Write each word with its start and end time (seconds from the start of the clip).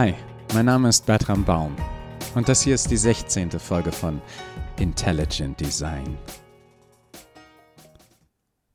Hi, 0.00 0.14
mein 0.54 0.66
Name 0.66 0.90
ist 0.90 1.06
Bertram 1.06 1.44
Baum 1.44 1.74
und 2.36 2.48
das 2.48 2.62
hier 2.62 2.76
ist 2.76 2.88
die 2.88 2.96
16. 2.96 3.50
Folge 3.58 3.90
von 3.90 4.22
Intelligent 4.78 5.58
Design. 5.58 6.16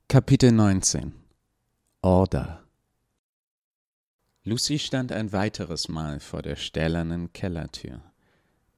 Kapitel 0.09 0.51
19 0.51 1.13
Order 2.01 2.61
Lucy 4.43 4.77
stand 4.77 5.13
ein 5.13 5.31
weiteres 5.31 5.87
Mal 5.87 6.19
vor 6.19 6.41
der 6.41 6.57
stählernen 6.57 7.31
Kellertür. 7.31 8.01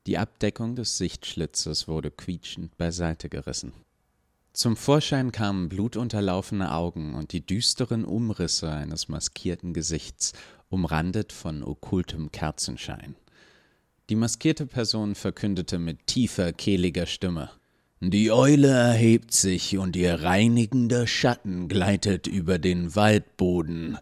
Die 0.05 0.20
Abdeckung 0.20 0.75
des 0.75 1.00
Sichtschlitzes 1.00 1.88
wurde 1.88 2.12
quietschend 2.12 2.77
beiseite 2.77 3.27
gerissen. 3.27 3.73
Zum 4.55 4.77
Vorschein 4.77 5.34
kamen 5.34 5.68
blutunterlaufene 5.68 6.71
Augen 6.73 7.14
und 7.16 7.34
die 7.34 7.46
düsteren 7.46 8.05
Umrisse 8.05 8.71
eines 8.71 9.09
maskierten 9.09 9.73
Gesichts, 9.73 10.32
umrandet 10.75 11.31
von 11.31 11.63
okkultem 11.63 12.31
Kerzenschein. 12.31 13.15
Die 14.09 14.15
maskierte 14.15 14.65
Person 14.67 15.15
verkündete 15.15 15.79
mit 15.79 16.05
tiefer, 16.05 16.51
kehliger 16.51 17.05
Stimme 17.05 17.49
Die 18.01 18.29
Eule 18.29 18.67
erhebt 18.67 19.31
sich 19.31 19.77
und 19.77 19.95
ihr 19.95 20.21
reinigender 20.21 21.07
Schatten 21.07 21.70
gleitet 21.70 22.27
über 22.27 22.59
den 22.59 22.93
Waldboden. 22.95 23.98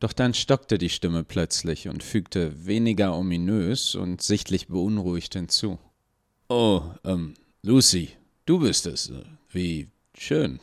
Doch 0.00 0.12
dann 0.12 0.34
stockte 0.34 0.78
die 0.78 0.90
Stimme 0.90 1.22
plötzlich 1.22 1.88
und 1.88 2.02
fügte 2.02 2.66
weniger 2.66 3.16
ominös 3.16 3.94
und 3.94 4.20
sichtlich 4.20 4.66
beunruhigt 4.66 5.34
hinzu. 5.34 5.78
Oh, 6.48 6.82
ähm, 7.04 7.34
Lucy, 7.62 8.10
du 8.46 8.58
bist 8.58 8.86
es. 8.86 9.12
Wie 9.48 9.88
schön. 10.18 10.58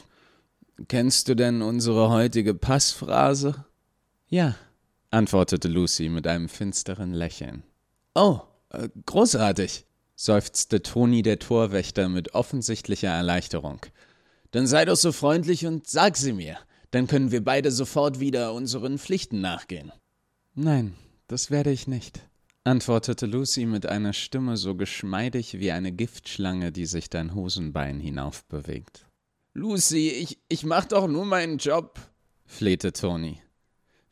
Kennst 0.88 1.30
du 1.30 1.36
denn 1.36 1.62
unsere 1.62 2.10
heutige 2.10 2.54
Passphrase? 2.54 3.66
Ja, 4.30 4.56
antwortete 5.14 5.68
Lucy 5.68 6.10
mit 6.10 6.28
einem 6.28 6.50
finsteren 6.50 7.14
Lächeln. 7.14 7.64
Oh, 8.16 8.42
äh, 8.70 8.90
großartig, 9.06 9.86
seufzte 10.16 10.82
Toni 10.82 11.22
der 11.22 11.40
Torwächter 11.40 12.10
mit 12.10 12.34
offensichtlicher 12.34 13.10
Erleichterung. 13.10 13.80
Dann 14.52 14.68
sei 14.68 14.86
doch 14.86 14.96
so 14.96 15.12
freundlich 15.12 15.66
und 15.66 15.88
sag 15.88 16.18
sie 16.18 16.34
mir, 16.34 16.58
dann 16.92 17.08
können 17.08 17.32
wir 17.32 17.44
beide 17.44 17.72
sofort 17.72 18.20
wieder 18.20 18.54
unseren 18.54 18.98
Pflichten 18.98 19.40
nachgehen. 19.40 19.92
Nein, 20.56 20.96
das 21.28 21.52
werde 21.52 21.72
ich 21.72 21.88
nicht, 21.88 22.20
antwortete 22.64 23.26
Lucy 23.28 23.66
mit 23.66 23.86
einer 23.86 24.14
Stimme 24.14 24.58
so 24.58 24.76
geschmeidig 24.76 25.60
wie 25.60 25.72
eine 25.72 25.92
Giftschlange, 25.92 26.72
die 26.72 26.86
sich 26.86 27.10
dein 27.10 27.36
Hosenbein 27.36 28.00
hinaufbewegt. 28.00 29.06
Lucy, 29.54 30.10
ich, 30.10 30.40
ich 30.50 30.66
mach 30.66 30.86
doch 30.86 31.08
nur 31.08 31.26
meinen 31.26 31.60
Job, 31.60 32.00
flehte 32.46 32.94
Toni. 32.94 33.43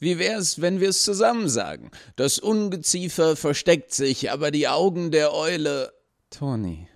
Wie 0.01 0.17
wär's, 0.17 0.59
wenn 0.59 0.79
wir's 0.79 1.03
zusammen 1.03 1.47
sagen? 1.47 1.91
Das 2.15 2.39
Ungeziefer 2.39 3.35
versteckt 3.35 3.93
sich, 3.93 4.31
aber 4.31 4.49
die 4.49 4.67
Augen 4.67 5.11
der 5.11 5.31
Eule. 5.31 5.93
Toni, 6.31 6.87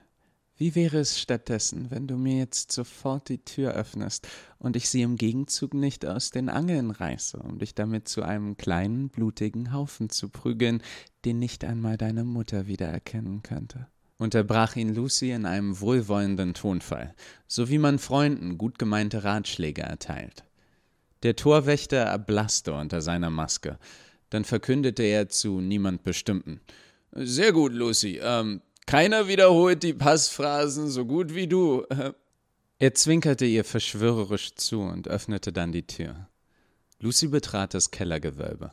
wie 0.57 0.73
wäre 0.73 0.97
es 0.97 1.19
stattdessen, 1.19 1.91
wenn 1.91 2.07
du 2.07 2.17
mir 2.17 2.39
jetzt 2.39 2.71
sofort 2.71 3.29
die 3.29 3.37
Tür 3.37 3.73
öffnest 3.73 4.27
und 4.57 4.75
ich 4.75 4.89
sie 4.89 5.03
im 5.03 5.17
Gegenzug 5.17 5.75
nicht 5.75 6.03
aus 6.03 6.31
den 6.31 6.49
Angeln 6.49 6.89
reiße, 6.89 7.37
um 7.37 7.59
dich 7.59 7.75
damit 7.75 8.07
zu 8.07 8.23
einem 8.23 8.57
kleinen, 8.57 9.09
blutigen 9.09 9.71
Haufen 9.71 10.09
zu 10.09 10.29
prügeln, 10.29 10.81
den 11.25 11.37
nicht 11.37 11.63
einmal 11.63 11.97
deine 11.97 12.23
Mutter 12.23 12.65
wiedererkennen 12.65 13.43
könnte? 13.43 13.85
unterbrach 14.17 14.77
ihn 14.77 14.95
Lucy 14.95 15.31
in 15.31 15.45
einem 15.45 15.79
wohlwollenden 15.79 16.55
Tonfall, 16.55 17.13
so 17.47 17.69
wie 17.69 17.77
man 17.77 17.99
Freunden 17.99 18.57
gut 18.57 18.79
gemeinte 18.79 19.23
Ratschläge 19.23 19.83
erteilt. 19.83 20.45
Der 21.25 21.35
Torwächter 21.35 21.97
erblaßte 21.97 22.71
unter 22.71 23.01
seiner 23.01 23.31
Maske. 23.31 23.79
Dann 24.29 24.45
verkündete 24.45 25.01
er 25.01 25.27
zu 25.27 25.59
niemand 25.59 26.03
Bestimmten. 26.03 26.61
Sehr 27.13 27.51
gut, 27.51 27.73
Lucy. 27.73 28.19
Ähm, 28.21 28.61
keiner 28.85 29.27
wiederholt 29.27 29.81
die 29.81 29.95
Passphrasen 29.95 30.87
so 30.87 31.03
gut 31.03 31.33
wie 31.33 31.47
du. 31.47 31.83
Er 32.77 32.93
zwinkerte 32.93 33.45
ihr 33.45 33.63
verschwörerisch 33.63 34.53
zu 34.53 34.81
und 34.81 35.07
öffnete 35.07 35.51
dann 35.51 35.71
die 35.71 35.87
Tür. 35.87 36.27
Lucy 36.99 37.29
betrat 37.29 37.73
das 37.73 37.89
Kellergewölbe. 37.89 38.71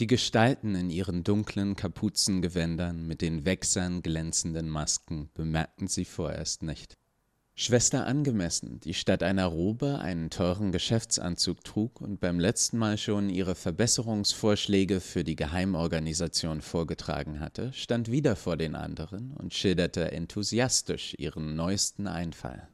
Die 0.00 0.08
Gestalten 0.08 0.74
in 0.74 0.90
ihren 0.90 1.22
dunklen 1.22 1.76
Kapuzengewändern 1.76 3.06
mit 3.06 3.20
den 3.22 3.44
wächsern 3.44 4.02
glänzenden 4.02 4.68
Masken 4.68 5.30
bemerkten 5.34 5.86
sie 5.86 6.06
vorerst 6.06 6.64
nicht. 6.64 6.96
Schwester 7.58 8.06
angemessen, 8.06 8.80
die 8.80 8.92
statt 8.92 9.22
einer 9.22 9.46
Robe 9.46 9.98
einen 9.98 10.28
teuren 10.28 10.72
Geschäftsanzug 10.72 11.64
trug 11.64 12.02
und 12.02 12.20
beim 12.20 12.38
letzten 12.38 12.76
Mal 12.76 12.98
schon 12.98 13.30
ihre 13.30 13.54
Verbesserungsvorschläge 13.54 15.00
für 15.00 15.24
die 15.24 15.36
Geheimorganisation 15.36 16.60
vorgetragen 16.60 17.40
hatte, 17.40 17.72
stand 17.72 18.10
wieder 18.10 18.36
vor 18.36 18.58
den 18.58 18.74
anderen 18.74 19.32
und 19.32 19.54
schilderte 19.54 20.12
enthusiastisch 20.12 21.14
ihren 21.16 21.56
neuesten 21.56 22.06
Einfall. 22.08 22.68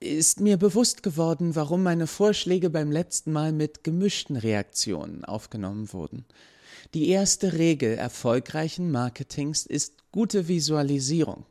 Ist 0.00 0.40
mir 0.40 0.56
bewusst 0.56 1.04
geworden, 1.04 1.54
warum 1.54 1.84
meine 1.84 2.08
Vorschläge 2.08 2.70
beim 2.70 2.90
letzten 2.90 3.30
Mal 3.30 3.52
mit 3.52 3.84
gemischten 3.84 4.34
Reaktionen 4.34 5.24
aufgenommen 5.24 5.92
wurden. 5.92 6.24
Die 6.92 7.08
erste 7.08 7.52
Regel 7.52 7.94
erfolgreichen 7.94 8.90
Marketings 8.90 9.64
ist 9.64 10.10
gute 10.10 10.48
Visualisierung. 10.48 11.46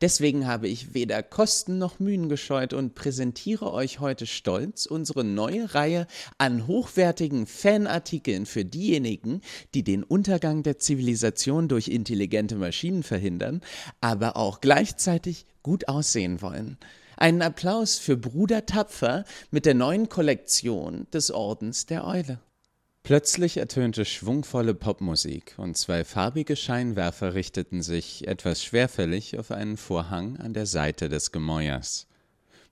Deswegen 0.00 0.46
habe 0.46 0.68
ich 0.68 0.94
weder 0.94 1.22
Kosten 1.22 1.78
noch 1.78 2.00
Mühen 2.00 2.28
gescheut 2.28 2.72
und 2.72 2.94
präsentiere 2.94 3.72
euch 3.72 4.00
heute 4.00 4.26
stolz 4.26 4.86
unsere 4.86 5.24
neue 5.24 5.74
Reihe 5.74 6.06
an 6.38 6.66
hochwertigen 6.66 7.46
Fanartikeln 7.46 8.46
für 8.46 8.64
diejenigen, 8.64 9.40
die 9.74 9.84
den 9.84 10.02
Untergang 10.02 10.62
der 10.62 10.78
Zivilisation 10.78 11.68
durch 11.68 11.88
intelligente 11.88 12.56
Maschinen 12.56 13.02
verhindern, 13.02 13.60
aber 14.00 14.36
auch 14.36 14.60
gleichzeitig 14.60 15.46
gut 15.62 15.88
aussehen 15.88 16.42
wollen. 16.42 16.78
Einen 17.16 17.42
Applaus 17.42 17.98
für 17.98 18.16
Bruder 18.16 18.64
Tapfer 18.64 19.24
mit 19.50 19.66
der 19.66 19.74
neuen 19.74 20.08
Kollektion 20.08 21.06
des 21.12 21.30
Ordens 21.30 21.86
der 21.86 22.06
Eule. 22.06 22.40
Plötzlich 23.02 23.56
ertönte 23.56 24.04
schwungvolle 24.04 24.74
Popmusik 24.74 25.54
und 25.56 25.76
zwei 25.76 26.04
farbige 26.04 26.54
Scheinwerfer 26.54 27.34
richteten 27.34 27.82
sich 27.82 28.28
etwas 28.28 28.62
schwerfällig 28.62 29.38
auf 29.38 29.50
einen 29.50 29.76
Vorhang 29.76 30.36
an 30.36 30.52
der 30.52 30.66
Seite 30.66 31.08
des 31.08 31.32
Gemäuers. 31.32 32.06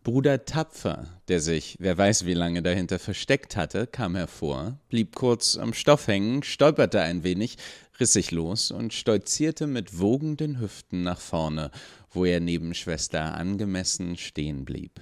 Bruder 0.04 0.44
Tapfer, 0.44 1.06
der 1.26 1.40
sich, 1.40 1.76
wer 1.80 1.98
weiß 1.98 2.24
wie 2.24 2.34
lange 2.34 2.62
dahinter 2.62 2.98
versteckt 2.98 3.56
hatte, 3.56 3.86
kam 3.86 4.14
hervor, 4.14 4.78
blieb 4.88 5.16
kurz 5.16 5.56
am 5.56 5.74
Stoff 5.74 6.06
hängen, 6.06 6.42
stolperte 6.42 7.00
ein 7.00 7.24
wenig, 7.24 7.56
riss 7.98 8.12
sich 8.12 8.30
los 8.30 8.70
und 8.70 8.94
stolzierte 8.94 9.66
mit 9.66 9.98
wogenden 9.98 10.60
Hüften 10.60 11.02
nach 11.02 11.20
vorne, 11.20 11.70
wo 12.10 12.24
er 12.24 12.40
neben 12.40 12.74
Schwester 12.74 13.34
angemessen 13.34 14.16
stehen 14.16 14.64
blieb. 14.64 15.00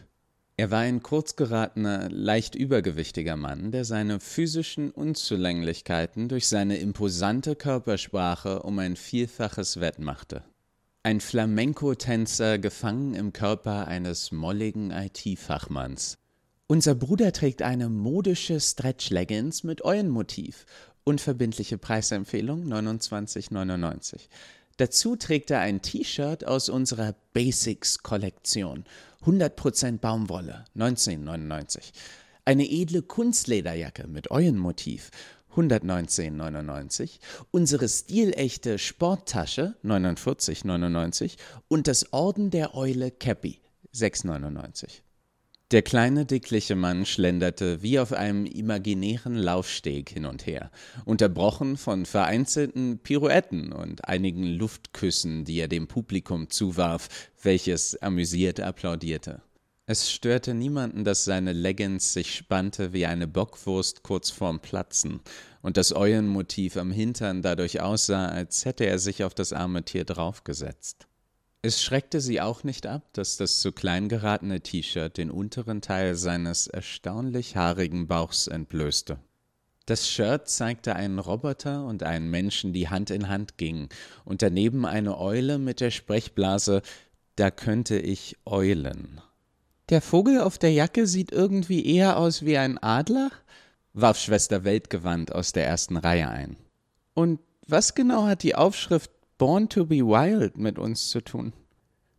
Er 0.58 0.70
war 0.70 0.80
ein 0.80 1.02
kurzgeratener, 1.02 2.08
leicht 2.08 2.54
übergewichtiger 2.54 3.36
Mann, 3.36 3.72
der 3.72 3.84
seine 3.84 4.20
physischen 4.20 4.90
Unzulänglichkeiten 4.90 6.30
durch 6.30 6.48
seine 6.48 6.78
imposante 6.78 7.56
Körpersprache 7.56 8.62
um 8.62 8.78
ein 8.78 8.96
Vielfaches 8.96 9.80
wettmachte. 9.80 10.42
Ein 11.02 11.20
Flamenco-Tänzer 11.20 12.58
gefangen 12.58 13.14
im 13.14 13.34
Körper 13.34 13.86
eines 13.86 14.32
molligen 14.32 14.92
IT-Fachmanns. 14.92 16.16
Unser 16.68 16.94
Bruder 16.94 17.32
trägt 17.32 17.60
eine 17.60 17.90
modische 17.90 18.58
Stretch-Leggings 18.58 19.62
mit 19.62 19.84
Eulenmotiv. 19.84 20.64
Unverbindliche 21.04 21.76
Preisempfehlung 21.76 22.64
29,99. 22.66 24.28
Dazu 24.78 25.16
trägt 25.16 25.50
er 25.50 25.60
ein 25.60 25.80
T-Shirt 25.80 26.46
aus 26.46 26.68
unserer 26.68 27.14
Basics-Kollektion. 27.32 28.84
100% 29.24 29.98
Baumwolle, 29.98 30.64
1999. 30.74 31.92
Eine 32.44 32.68
edle 32.70 33.02
Kunstlederjacke 33.02 34.06
mit 34.06 34.30
Eulenmotiv, 34.30 35.10
119,99. 35.54 37.18
Unsere 37.50 37.88
stilechte 37.88 38.78
Sporttasche, 38.78 39.74
49,99. 39.82 41.36
Und 41.68 41.88
das 41.88 42.12
Orden 42.12 42.50
der 42.50 42.74
Eule 42.74 43.10
Cappy, 43.10 43.60
6,99. 43.94 45.00
Der 45.72 45.82
kleine, 45.82 46.26
dickliche 46.26 46.76
Mann 46.76 47.04
schlenderte 47.04 47.82
wie 47.82 47.98
auf 47.98 48.12
einem 48.12 48.46
imaginären 48.46 49.34
Laufsteg 49.34 50.10
hin 50.10 50.24
und 50.24 50.46
her, 50.46 50.70
unterbrochen 51.04 51.76
von 51.76 52.06
vereinzelten 52.06 53.00
Pirouetten 53.00 53.72
und 53.72 54.06
einigen 54.06 54.44
Luftküssen, 54.46 55.44
die 55.44 55.58
er 55.58 55.66
dem 55.66 55.88
Publikum 55.88 56.50
zuwarf, 56.50 57.08
welches 57.42 58.00
amüsiert 58.00 58.60
applaudierte. 58.60 59.42
Es 59.86 60.08
störte 60.12 60.54
niemanden, 60.54 61.02
dass 61.02 61.24
seine 61.24 61.52
Leggings 61.52 62.12
sich 62.12 62.32
spannte 62.32 62.92
wie 62.92 63.06
eine 63.06 63.26
Bockwurst 63.26 64.04
kurz 64.04 64.30
vorm 64.30 64.60
Platzen 64.60 65.20
und 65.62 65.76
das 65.76 65.92
Eulenmotiv 65.92 66.76
am 66.76 66.92
Hintern 66.92 67.42
dadurch 67.42 67.80
aussah, 67.80 68.26
als 68.28 68.64
hätte 68.66 68.86
er 68.86 69.00
sich 69.00 69.24
auf 69.24 69.34
das 69.34 69.52
arme 69.52 69.84
Tier 69.84 70.04
draufgesetzt. 70.04 71.08
Es 71.66 71.82
schreckte 71.82 72.20
sie 72.20 72.40
auch 72.40 72.62
nicht 72.62 72.86
ab, 72.86 73.02
dass 73.12 73.38
das 73.38 73.58
zu 73.58 73.72
klein 73.72 74.08
geratene 74.08 74.60
T-Shirt 74.60 75.16
den 75.16 75.32
unteren 75.32 75.80
Teil 75.80 76.14
seines 76.14 76.68
erstaunlich 76.68 77.56
haarigen 77.56 78.06
Bauchs 78.06 78.46
entblößte. 78.46 79.18
Das 79.84 80.08
Shirt 80.08 80.48
zeigte 80.48 80.94
einen 80.94 81.18
Roboter 81.18 81.84
und 81.84 82.04
einen 82.04 82.30
Menschen, 82.30 82.72
die 82.72 82.88
Hand 82.88 83.10
in 83.10 83.28
Hand 83.28 83.58
gingen, 83.58 83.88
und 84.24 84.42
daneben 84.42 84.86
eine 84.86 85.18
Eule 85.18 85.58
mit 85.58 85.80
der 85.80 85.90
Sprechblase 85.90 86.82
Da 87.34 87.50
könnte 87.50 87.98
ich 87.98 88.36
eulen. 88.44 89.20
Der 89.88 90.02
Vogel 90.02 90.40
auf 90.40 90.58
der 90.58 90.72
Jacke 90.72 91.08
sieht 91.08 91.32
irgendwie 91.32 91.84
eher 91.84 92.16
aus 92.16 92.44
wie 92.44 92.58
ein 92.58 92.78
Adler? 92.78 93.32
warf 93.92 94.20
Schwester 94.20 94.62
Weltgewandt 94.62 95.34
aus 95.34 95.50
der 95.50 95.66
ersten 95.66 95.96
Reihe 95.96 96.28
ein. 96.28 96.58
Und 97.14 97.40
was 97.66 97.96
genau 97.96 98.26
hat 98.26 98.44
die 98.44 98.54
Aufschrift 98.54 99.10
Born 99.38 99.68
to 99.68 99.84
be 99.84 99.96
Wild 99.96 100.56
mit 100.56 100.78
uns 100.78 101.08
zu 101.08 101.20
tun? 101.20 101.52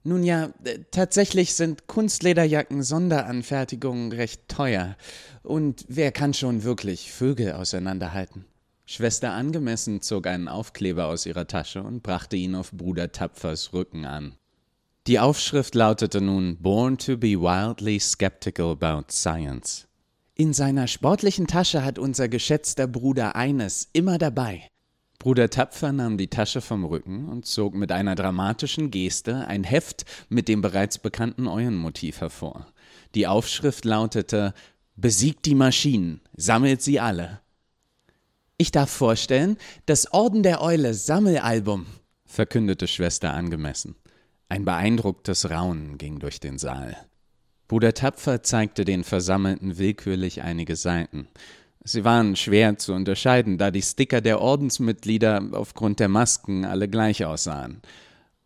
Nun 0.03 0.23
ja, 0.23 0.53
äh, 0.63 0.79
tatsächlich 0.91 1.55
sind 1.55 1.87
Kunstlederjacken 1.87 2.83
Sonderanfertigungen 2.83 4.11
recht 4.11 4.47
teuer. 4.47 4.95
Und 5.43 5.83
wer 5.87 6.11
kann 6.11 6.33
schon 6.33 6.63
wirklich 6.63 7.11
Vögel 7.11 7.53
auseinanderhalten? 7.53 8.45
Schwester 8.85 9.33
Angemessen 9.33 10.01
zog 10.01 10.27
einen 10.27 10.47
Aufkleber 10.47 11.07
aus 11.07 11.25
ihrer 11.25 11.47
Tasche 11.47 11.83
und 11.83 12.03
brachte 12.03 12.37
ihn 12.37 12.55
auf 12.55 12.71
Bruder 12.71 13.11
Tapfers 13.11 13.73
Rücken 13.73 14.05
an. 14.05 14.35
Die 15.07 15.19
Aufschrift 15.19 15.75
lautete 15.75 16.21
nun 16.21 16.57
Born 16.57 16.97
to 16.97 17.17
be 17.17 17.39
wildly 17.39 17.99
skeptical 17.99 18.71
about 18.71 19.11
science. 19.11 19.87
In 20.35 20.53
seiner 20.53 20.87
sportlichen 20.87 21.47
Tasche 21.47 21.83
hat 21.83 21.97
unser 21.97 22.29
geschätzter 22.29 22.87
Bruder 22.87 23.35
eines 23.35 23.89
immer 23.91 24.17
dabei. 24.17 24.69
Bruder 25.19 25.49
Tapfer 25.49 25.91
nahm 25.91 26.17
die 26.17 26.29
Tasche 26.29 26.61
vom 26.61 26.85
Rücken 26.85 27.27
und 27.27 27.45
zog 27.45 27.73
mit 27.73 27.91
einer 27.91 28.15
dramatischen 28.15 28.91
Geste 28.91 29.47
ein 29.47 29.63
Heft 29.63 30.05
mit 30.29 30.47
dem 30.47 30.61
bereits 30.61 30.99
bekannten 30.99 31.47
Eulenmotiv 31.47 32.21
hervor. 32.21 32.67
Die 33.15 33.27
Aufschrift 33.27 33.83
lautete 33.85 34.53
Besiegt 34.95 35.45
die 35.45 35.55
Maschinen, 35.55 36.21
sammelt 36.35 36.81
sie 36.81 36.99
alle. 36.99 37.41
Ich 38.57 38.71
darf 38.71 38.89
vorstellen, 38.89 39.57
das 39.85 40.11
Orden 40.11 40.41
der 40.41 40.61
Eule 40.61 40.95
Sammelalbum, 40.95 41.85
verkündete 42.25 42.87
Schwester 42.87 43.33
angemessen. 43.33 43.95
Ein 44.49 44.65
beeindrucktes 44.65 45.49
Raunen 45.49 45.97
ging 45.97 46.19
durch 46.19 46.39
den 46.39 46.57
Saal. 46.57 46.97
Bruder 47.67 47.93
Tapfer 47.93 48.43
zeigte 48.43 48.85
den 48.85 49.03
Versammelten 49.03 49.77
willkürlich 49.77 50.41
einige 50.41 50.75
Seiten. 50.75 51.27
Sie 51.87 52.03
waren 52.03 52.35
schwer 52.35 52.77
zu 52.77 52.91
unterscheiden, 52.91 53.57
da 53.57 53.71
die 53.71 53.81
Sticker 53.81 54.19
der 54.19 54.41
Ordensmitglieder 54.41 55.41
aufgrund 55.53 56.01
der 56.01 56.09
Masken 56.09 56.65
alle 56.65 56.89
gleich 56.89 57.23
aussahen. 57.23 57.81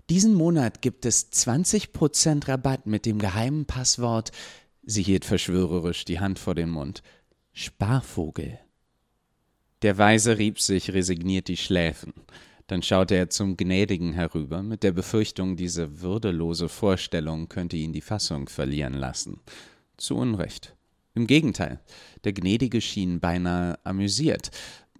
Diesen 0.09 0.33
Monat 0.33 0.81
gibt 0.81 1.05
es 1.05 1.31
20% 1.33 2.47
Rabatt 2.47 2.87
mit 2.87 3.05
dem 3.05 3.19
geheimen 3.19 3.65
Passwort, 3.65 4.31
sie 4.83 5.03
hielt 5.03 5.25
verschwörerisch 5.25 6.05
die 6.05 6.21
Hand 6.21 6.39
vor 6.39 6.55
den 6.55 6.69
Mund, 6.69 7.03
Sparvogel. 7.51 8.57
Der 9.81 9.97
Weise 9.97 10.37
rieb 10.37 10.61
sich 10.61 10.93
resigniert 10.93 11.49
die 11.49 11.57
Schläfen. 11.57 12.13
Dann 12.67 12.83
schaute 12.83 13.15
er 13.15 13.29
zum 13.29 13.57
Gnädigen 13.57 14.13
herüber, 14.13 14.63
mit 14.63 14.83
der 14.83 14.93
Befürchtung, 14.93 15.57
diese 15.57 16.01
würdelose 16.01 16.69
Vorstellung 16.69 17.49
könnte 17.49 17.75
ihn 17.75 17.91
die 17.91 18.01
Fassung 18.01 18.47
verlieren 18.47 18.93
lassen. 18.93 19.41
Zu 19.97 20.15
Unrecht. 20.15 20.75
Im 21.15 21.27
Gegenteil, 21.27 21.79
der 22.23 22.33
Gnädige 22.33 22.79
schien 22.79 23.19
beinahe 23.19 23.77
amüsiert. 23.83 24.51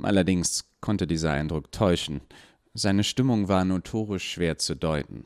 Allerdings 0.01 0.65
konnte 0.81 1.07
dieser 1.07 1.31
Eindruck 1.31 1.71
täuschen. 1.71 2.21
Seine 2.79 3.03
Stimmung 3.03 3.47
war 3.47 3.65
notorisch 3.65 4.33
schwer 4.33 4.59
zu 4.59 4.75
deuten. 4.75 5.25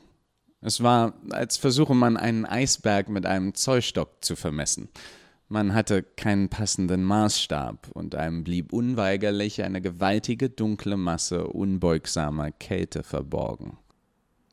Es 0.62 0.82
war, 0.82 1.12
als 1.32 1.58
versuche 1.58 1.94
man 1.94 2.16
einen 2.16 2.46
Eisberg 2.46 3.10
mit 3.10 3.26
einem 3.26 3.54
Zollstock 3.54 4.24
zu 4.24 4.36
vermessen. 4.36 4.88
Man 5.48 5.74
hatte 5.74 6.02
keinen 6.02 6.48
passenden 6.48 7.04
Maßstab, 7.04 7.90
und 7.92 8.14
einem 8.14 8.42
blieb 8.42 8.72
unweigerlich 8.72 9.62
eine 9.62 9.82
gewaltige 9.82 10.48
dunkle 10.48 10.96
Masse 10.96 11.46
unbeugsamer 11.46 12.52
Kälte 12.52 13.02
verborgen. 13.02 13.76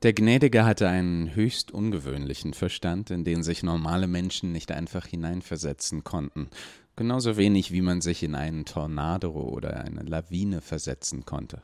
Der 0.04 0.12
Gnädige 0.12 0.66
hatte 0.66 0.90
einen 0.90 1.34
höchst 1.34 1.72
ungewöhnlichen 1.72 2.54
Verstand, 2.54 3.12
in 3.12 3.24
den 3.24 3.44
sich 3.44 3.64
normale 3.64 4.08
Menschen 4.08 4.52
nicht 4.52 4.74
einfach 4.74 5.06
hineinversetzen 5.06 6.04
konnten, 6.04 6.50
genauso 6.98 7.38
wenig 7.38 7.72
wie 7.72 7.82
man 7.82 8.02
sich 8.02 8.24
in 8.24 8.36
einen 8.36 8.66
Tornado 8.66 9.32
oder 9.32 9.86
eine 9.86 10.02
Lawine 10.02 10.60
versetzen 10.60 11.24
konnte. 11.24 11.62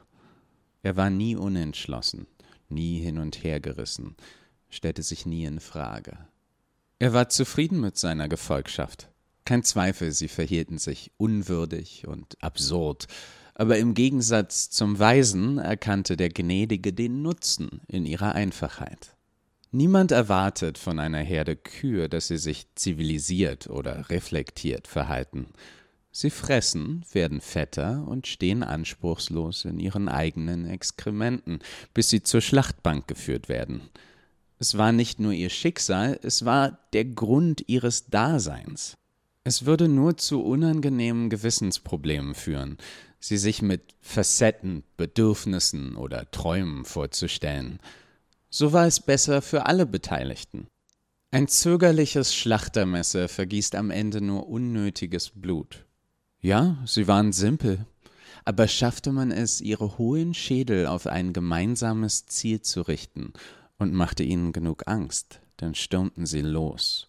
Er 0.86 0.96
war 0.98 1.10
nie 1.10 1.36
unentschlossen, 1.36 2.28
nie 2.70 3.00
hin 3.00 3.18
und 3.18 3.44
her 3.44 3.60
gerissen, 3.60 4.16
stellte 4.70 5.02
sich 5.02 5.26
nie 5.26 5.46
in 5.46 5.60
Frage. 5.60 6.16
Er 7.00 7.12
war 7.12 7.28
zufrieden 7.28 7.82
mit 7.82 7.98
seiner 7.98 8.28
Gefolgschaft. 8.30 9.10
Kein 9.46 9.64
Zweifel, 9.64 10.12
sie 10.12 10.28
verhielten 10.28 10.78
sich 10.78 11.12
unwürdig 11.18 12.06
und 12.06 12.36
absurd, 12.44 13.08
aber 13.56 13.80
im 13.80 13.96
Gegensatz 13.96 14.70
zum 14.70 15.00
Weisen 15.00 15.58
erkannte 15.58 16.18
der 16.18 16.30
Gnädige 16.30 16.94
den 16.94 17.24
Nutzen 17.24 17.82
in 17.88 18.06
ihrer 18.06 18.36
Einfachheit. 18.36 19.16
Niemand 19.72 20.12
erwartet 20.12 20.78
von 20.78 21.00
einer 21.00 21.22
Herde 21.22 21.56
Kühe, 21.56 22.10
dass 22.10 22.28
sie 22.28 22.38
sich 22.38 22.68
zivilisiert 22.76 23.72
oder 23.72 24.12
reflektiert 24.12 24.88
verhalten. 24.88 25.48
Sie 26.18 26.30
fressen, 26.30 27.04
werden 27.12 27.42
fetter 27.42 28.06
und 28.08 28.26
stehen 28.26 28.64
anspruchslos 28.64 29.66
in 29.66 29.80
ihren 29.80 30.08
eigenen 30.08 30.66
Exkrementen, 30.66 31.60
bis 31.94 32.10
sie 32.10 32.24
zur 32.24 32.40
Schlachtbank 32.40 33.06
geführt 33.06 33.50
werden. 33.50 33.90
Es 34.58 34.78
war 34.78 34.94
nicht 34.94 35.20
nur 35.20 35.34
ihr 35.34 35.50
Schicksal, 35.50 36.18
es 36.24 36.46
war 36.46 36.80
der 36.94 37.04
Grund 37.04 37.66
ihres 37.68 38.06
Daseins. 38.06 38.96
Es 39.44 39.66
würde 39.66 39.90
nur 39.90 40.16
zu 40.16 40.42
unangenehmen 40.42 41.30
Gewissensproblemen 41.30 42.34
führen, 42.34 42.78
sie 43.20 43.36
sich 43.36 43.62
mit 43.62 43.94
Facetten, 44.00 44.86
Bedürfnissen 44.96 45.98
oder 45.98 46.32
Träumen 46.32 46.86
vorzustellen. 46.86 47.82
So 48.50 48.72
war 48.72 48.88
es 48.88 49.02
besser 49.02 49.42
für 49.42 49.66
alle 49.66 49.86
Beteiligten. 49.86 50.68
Ein 51.32 51.50
zögerliches 51.50 52.34
Schlachtermesser 52.34 53.28
vergießt 53.28 53.76
am 53.76 53.92
Ende 53.92 54.22
nur 54.22 54.48
unnötiges 54.48 55.30
Blut. 55.36 55.86
Ja, 56.46 56.78
sie 56.86 57.08
waren 57.08 57.34
simpel, 57.34 57.88
aber 58.44 58.68
schaffte 58.68 59.12
man 59.12 59.32
es, 59.32 59.62
ihre 59.62 59.98
hohen 59.98 60.36
Schädel 60.36 60.86
auf 60.86 61.08
ein 61.08 61.34
gemeinsames 61.34 62.28
Ziel 62.28 62.62
zu 62.62 62.84
richten 62.84 63.34
und 63.80 63.96
machte 63.96 64.22
ihnen 64.22 64.52
genug 64.54 64.84
Angst, 64.86 65.42
dann 65.58 65.74
stürmten 65.74 66.28
sie 66.28 66.42
los 66.42 67.08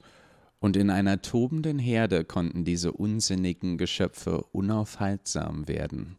und 0.58 0.74
in 0.74 0.88
einer 0.88 1.20
tobenden 1.20 1.78
Herde 1.78 2.24
konnten 2.24 2.64
diese 2.64 2.92
unsinnigen 2.92 3.76
Geschöpfe 3.76 4.42
unaufhaltsam 4.52 5.68
werden. 5.68 6.16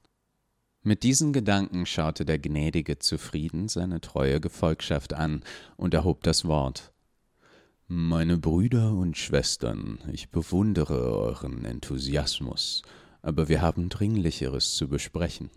Mit 0.83 1.01
diesen 1.01 1.33
Gedanken 1.33 1.87
schaute 1.87 2.23
der 2.23 2.37
Gnädige 2.37 2.99
zufrieden 2.99 3.67
seine 3.67 3.99
treue 3.99 4.39
Gefolgschaft 4.39 5.15
an 5.15 5.41
und 5.75 5.95
erhob 5.95 6.21
das 6.21 6.45
Wort. 6.45 6.93
Meine 7.87 8.37
Brüder 8.37 8.91
und 8.91 9.17
Schwestern, 9.17 9.97
ich 10.11 10.29
bewundere 10.29 11.17
euren 11.17 11.65
Enthusiasmus, 11.65 12.83
aber 13.27 13.49
wir 13.49 13.61
haben 13.61 13.89
Dringlicheres 13.89 14.75
zu 14.75 14.87
besprechen. 14.87 15.49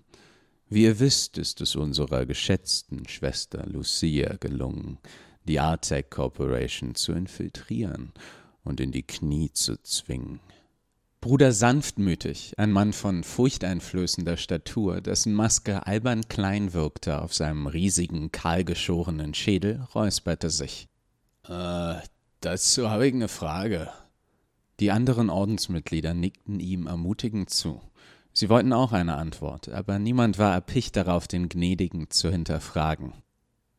Wie 0.68 0.82
ihr 0.82 0.98
wisst, 0.98 1.38
ist 1.38 1.60
es 1.60 1.76
unserer 1.76 2.26
geschätzten 2.26 3.06
Schwester 3.08 3.64
Lucia 3.64 4.34
gelungen, 4.40 4.98
die 5.46 5.60
Artec 5.60 6.10
Corporation 6.10 6.96
zu 6.96 7.12
infiltrieren 7.12 8.12
und 8.64 8.80
in 8.80 8.90
die 8.90 9.04
Knie 9.04 9.52
zu 9.52 9.80
zwingen. 9.82 10.40
Bruder 11.20 11.52
Sanftmütig, 11.52 12.54
ein 12.56 12.72
Mann 12.72 12.92
von 12.92 13.22
furchteinflößender 13.22 14.36
Statur, 14.36 15.00
dessen 15.00 15.32
Maske 15.32 15.86
albern 15.86 16.26
klein 16.28 16.72
wirkte 16.72 17.22
auf 17.22 17.34
seinem 17.34 17.68
riesigen, 17.68 18.32
kahlgeschorenen 18.32 19.32
Schädel, 19.32 19.86
räusperte 19.94 20.50
sich. 20.50 20.88
Äh, 21.46 21.94
dazu 22.40 22.90
habe 22.90 23.06
ich 23.06 23.14
eine 23.14 23.28
Frage. 23.28 23.90
Die 24.80 24.90
anderen 24.90 25.28
Ordensmitglieder 25.28 26.14
nickten 26.14 26.58
ihm 26.58 26.86
ermutigend 26.86 27.50
zu. 27.50 27.82
Sie 28.32 28.48
wollten 28.48 28.72
auch 28.72 28.92
eine 28.92 29.16
Antwort, 29.16 29.68
aber 29.68 29.98
niemand 29.98 30.38
war 30.38 30.54
erpicht 30.54 30.96
darauf, 30.96 31.28
den 31.28 31.50
Gnädigen 31.50 32.08
zu 32.08 32.30
hinterfragen. 32.30 33.12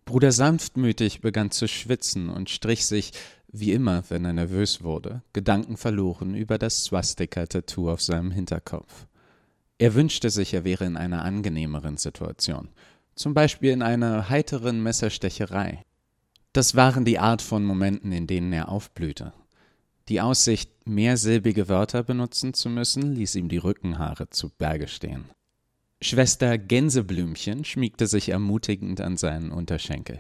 Bruder 0.05 0.31
Sanftmütig 0.31 1.21
begann 1.21 1.49
zu 1.49 1.67
schwitzen 1.67 2.29
und 2.29 2.51
strich 2.51 2.85
sich, 2.85 3.13
wie 3.47 3.71
immer, 3.71 4.03
wenn 4.09 4.25
er 4.25 4.33
nervös 4.33 4.83
wurde, 4.83 5.23
Gedanken 5.33 5.75
verloren 5.75 6.35
über 6.35 6.59
das 6.59 6.83
Swastika-Tattoo 6.83 7.89
auf 7.89 8.01
seinem 8.01 8.29
Hinterkopf. 8.29 9.07
Er 9.79 9.95
wünschte 9.95 10.29
sich, 10.29 10.53
er 10.53 10.63
wäre 10.63 10.85
in 10.85 10.97
einer 10.97 11.23
angenehmeren 11.23 11.97
Situation, 11.97 12.69
zum 13.15 13.33
Beispiel 13.33 13.71
in 13.71 13.81
einer 13.81 14.29
heiteren 14.29 14.83
Messerstecherei. 14.83 15.83
Das 16.53 16.75
waren 16.75 17.05
die 17.05 17.17
Art 17.17 17.41
von 17.41 17.63
Momenten, 17.63 18.11
in 18.11 18.27
denen 18.27 18.53
er 18.53 18.69
aufblühte. 18.69 19.33
Die 20.09 20.21
Aussicht, 20.21 20.71
mehrsilbige 20.85 21.69
Wörter 21.69 22.03
benutzen 22.03 22.53
zu 22.53 22.69
müssen, 22.69 23.13
ließ 23.13 23.35
ihm 23.35 23.49
die 23.49 23.57
Rückenhaare 23.57 24.29
zu 24.29 24.49
Berge 24.49 24.87
stehen. 24.87 25.25
Schwester 26.01 26.57
Gänseblümchen 26.57 27.63
schmiegte 27.63 28.07
sich 28.07 28.29
ermutigend 28.29 29.01
an 29.01 29.17
seinen 29.17 29.51
Unterschenkel. 29.51 30.19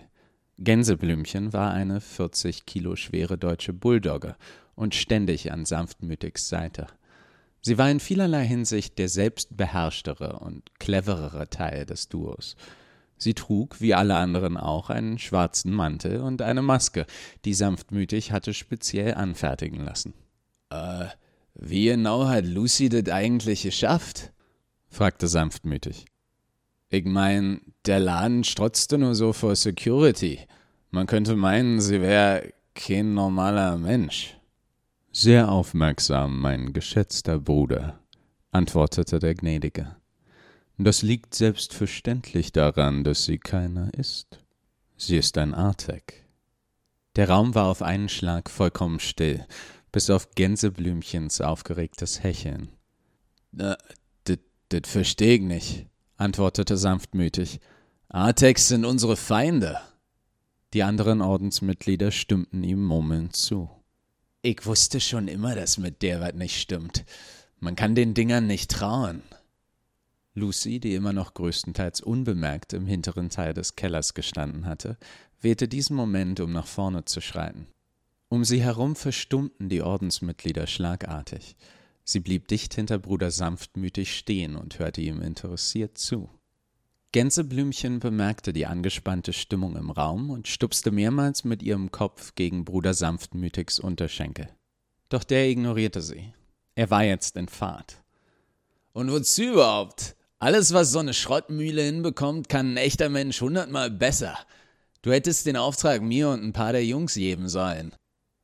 Gänseblümchen 0.59 1.53
war 1.53 1.71
eine 1.71 2.01
40 2.01 2.67
Kilo 2.67 2.95
schwere 2.95 3.37
deutsche 3.37 3.73
Bulldogge 3.73 4.35
und 4.75 4.93
ständig 4.93 5.51
an 5.51 5.65
Sanftmütigs 5.65 6.49
Seite. 6.49 6.87
Sie 7.61 7.79
war 7.79 7.89
in 7.89 7.99
vielerlei 7.99 8.45
Hinsicht 8.45 8.99
der 8.99 9.09
selbstbeherrschtere 9.09 10.39
und 10.39 10.79
cleverere 10.79 11.49
Teil 11.49 11.85
des 11.85 12.09
Duos. 12.09 12.55
Sie 13.21 13.35
trug, 13.35 13.79
wie 13.79 13.93
alle 13.93 14.15
anderen 14.15 14.57
auch, 14.57 14.89
einen 14.89 15.19
schwarzen 15.19 15.71
Mantel 15.71 16.21
und 16.21 16.41
eine 16.41 16.63
Maske, 16.63 17.05
die 17.45 17.53
sanftmütig 17.53 18.31
hatte 18.31 18.51
speziell 18.55 19.13
anfertigen 19.13 19.85
lassen. 19.85 20.15
Äh, 20.71 21.05
wie 21.53 21.85
genau 21.85 22.25
hat 22.25 22.45
Lucy 22.45 22.89
das 22.89 23.13
eigentlich 23.13 23.61
geschafft? 23.61 24.31
fragte 24.89 25.27
sanftmütig. 25.27 26.05
Ich 26.89 27.05
mein, 27.05 27.61
der 27.85 27.99
Laden 27.99 28.43
strotzte 28.43 28.97
nur 28.97 29.13
so 29.13 29.33
vor 29.33 29.55
Security. 29.55 30.39
Man 30.89 31.05
könnte 31.05 31.35
meinen, 31.35 31.79
sie 31.79 32.01
wäre 32.01 32.51
kein 32.73 33.13
normaler 33.13 33.77
Mensch. 33.77 34.35
Sehr 35.11 35.51
aufmerksam, 35.51 36.41
mein 36.41 36.73
geschätzter 36.73 37.37
Bruder, 37.37 37.99
antwortete 38.51 39.19
der 39.19 39.35
Gnädige. 39.35 39.95
Das 40.83 41.03
liegt 41.03 41.35
selbstverständlich 41.35 42.53
daran, 42.53 43.03
dass 43.03 43.25
sie 43.25 43.37
keiner 43.37 43.93
ist. 43.93 44.39
Sie 44.97 45.15
ist 45.15 45.37
ein 45.37 45.53
Artek. 45.53 46.25
Der 47.15 47.29
Raum 47.29 47.53
war 47.53 47.67
auf 47.67 47.83
einen 47.83 48.09
Schlag 48.09 48.49
vollkommen 48.49 48.99
still, 48.99 49.45
bis 49.91 50.09
auf 50.09 50.31
Gänseblümchens 50.33 51.39
aufgeregtes 51.39 52.23
Hecheln. 52.23 52.69
Das 53.51 53.77
versteh 54.85 55.35
ich 55.35 55.41
nicht, 55.41 55.85
antwortete 56.17 56.77
sanftmütig. 56.77 57.59
Artex 58.09 58.69
sind 58.69 58.83
unsere 58.83 59.17
Feinde. 59.17 59.79
Die 60.73 60.81
anderen 60.81 61.21
Ordensmitglieder 61.21 62.09
stimmten 62.09 62.63
ihm 62.63 62.83
murmelnd 62.83 63.35
zu. 63.35 63.69
Ich 64.41 64.65
wusste 64.65 64.99
schon 64.99 65.27
immer, 65.27 65.53
dass 65.53 65.77
mit 65.77 66.01
der 66.01 66.21
was 66.21 66.33
nicht 66.33 66.59
stimmt. 66.59 67.05
Man 67.59 67.75
kann 67.75 67.93
den 67.93 68.15
Dingern 68.15 68.47
nicht 68.47 68.71
trauen. 68.71 69.21
Lucy, 70.33 70.79
die 70.79 70.95
immer 70.95 71.11
noch 71.11 71.33
größtenteils 71.33 72.01
unbemerkt 72.01 72.73
im 72.73 72.85
hinteren 72.85 73.29
Teil 73.29 73.53
des 73.53 73.75
Kellers 73.75 74.13
gestanden 74.13 74.65
hatte, 74.65 74.97
wählte 75.41 75.67
diesen 75.67 75.95
Moment, 75.95 76.39
um 76.39 76.53
nach 76.53 76.67
vorne 76.67 77.05
zu 77.05 77.19
schreiten. 77.19 77.67
Um 78.29 78.45
sie 78.45 78.61
herum 78.61 78.95
verstummten 78.95 79.67
die 79.67 79.81
Ordensmitglieder 79.81 80.67
schlagartig. 80.67 81.57
Sie 82.05 82.21
blieb 82.21 82.47
dicht 82.47 82.73
hinter 82.73 82.97
Bruder 82.97 83.29
sanftmütig 83.29 84.15
stehen 84.15 84.55
und 84.55 84.79
hörte 84.79 85.01
ihm 85.01 85.21
interessiert 85.21 85.97
zu. 85.97 86.29
Gänseblümchen 87.11 87.99
bemerkte 87.99 88.53
die 88.53 88.65
angespannte 88.65 89.33
Stimmung 89.33 89.75
im 89.75 89.89
Raum 89.89 90.29
und 90.29 90.47
stupste 90.47 90.91
mehrmals 90.91 91.43
mit 91.43 91.61
ihrem 91.61 91.91
Kopf 91.91 92.35
gegen 92.35 92.63
Bruder 92.63 92.93
Sanftmütigs 92.93 93.79
Unterschenkel. 93.79 94.47
Doch 95.09 95.25
der 95.25 95.49
ignorierte 95.49 96.01
sie. 96.01 96.33
Er 96.75 96.89
war 96.89 97.03
jetzt 97.03 97.35
in 97.35 97.49
Fahrt. 97.49 98.01
Und 98.93 99.11
wozu 99.11 99.43
überhaupt? 99.43 100.15
Alles, 100.41 100.73
was 100.73 100.91
so 100.91 100.97
eine 100.97 101.13
Schrottmühle 101.13 101.83
hinbekommt, 101.83 102.49
kann 102.49 102.73
ein 102.73 102.77
echter 102.77 103.09
Mensch 103.09 103.41
hundertmal 103.41 103.91
besser. 103.91 104.35
Du 105.03 105.11
hättest 105.11 105.45
den 105.45 105.55
Auftrag 105.55 106.01
mir 106.01 106.29
und 106.29 106.43
ein 106.43 106.51
paar 106.51 106.71
der 106.71 106.83
Jungs 106.83 107.13
geben 107.13 107.47
sollen. 107.47 107.93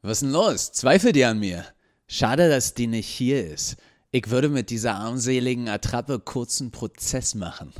Was 0.03 0.19
denn 0.19 0.29
los? 0.29 0.71
Zweifelt 0.71 1.15
ihr 1.17 1.27
an 1.27 1.39
mir? 1.39 1.65
Schade, 2.07 2.49
dass 2.49 2.75
die 2.75 2.85
nicht 2.85 3.07
hier 3.07 3.47
ist. 3.47 3.77
Ich 4.11 4.29
würde 4.29 4.49
mit 4.49 4.69
dieser 4.69 4.93
armseligen 4.93 5.69
Attrappe 5.69 6.19
kurzen 6.19 6.69
Prozess 6.69 7.33
machen. 7.33 7.73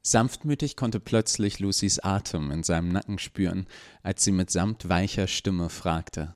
Sanftmütig 0.00 0.74
konnte 0.74 0.98
plötzlich 0.98 1.58
Lucys 1.58 1.98
Atem 1.98 2.50
in 2.50 2.62
seinem 2.62 2.88
Nacken 2.88 3.18
spüren, 3.18 3.66
als 4.02 4.24
sie 4.24 4.32
mit 4.32 4.50
samt 4.50 4.88
weicher 4.88 5.26
Stimme 5.26 5.68
fragte. 5.68 6.32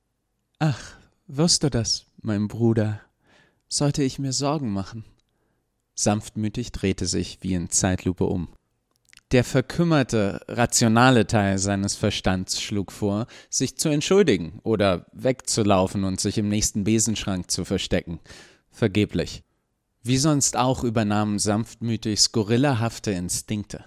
Ach, 0.59 0.79
wirst 1.25 1.63
du 1.63 1.71
das, 1.71 2.05
mein 2.21 2.47
Bruder? 2.47 3.01
Sollte 3.69 4.03
ich 4.03 4.19
mir 4.19 4.33
Sorgen 4.33 4.71
machen? 4.71 5.03
Sanftmütig 5.95 6.71
drehte 6.71 7.05
sich 7.05 7.39
wie 7.41 7.53
in 7.53 7.69
Zeitlupe 7.69 8.25
um. 8.25 8.49
Der 9.31 9.43
verkümmerte, 9.43 10.41
rationale 10.47 11.25
Teil 11.25 11.57
seines 11.57 11.95
Verstands 11.95 12.61
schlug 12.61 12.91
vor, 12.91 13.25
sich 13.49 13.77
zu 13.77 13.89
entschuldigen 13.89 14.59
oder 14.63 15.07
wegzulaufen 15.11 16.03
und 16.03 16.19
sich 16.21 16.37
im 16.37 16.49
nächsten 16.49 16.83
Besenschrank 16.83 17.49
zu 17.49 17.65
verstecken. 17.65 18.19
Vergeblich. 18.69 19.43
Wie 20.03 20.17
sonst 20.17 20.55
auch 20.55 20.83
übernahmen 20.83 21.39
sanftmütig 21.39 22.19
skurrillerhafte 22.19 23.11
Instinkte. 23.11 23.85